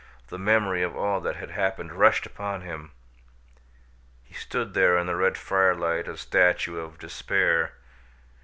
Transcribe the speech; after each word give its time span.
the 0.29 0.39
memory 0.39 0.81
of 0.81 0.97
all 0.97 1.21
that 1.21 1.35
had 1.35 1.51
happened 1.51 1.93
rushed 1.93 2.25
upon 2.25 2.61
him. 2.61 2.89
He 4.23 4.33
stood 4.33 4.73
there 4.73 4.97
in 4.97 5.05
the 5.05 5.15
red 5.15 5.37
firelight 5.37 6.07
a 6.07 6.17
statue 6.17 6.79
of 6.79 6.97
despair. 6.97 7.73